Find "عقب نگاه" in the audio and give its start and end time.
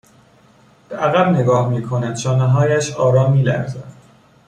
0.97-1.69